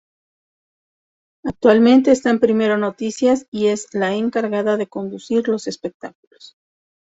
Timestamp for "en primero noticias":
2.31-3.45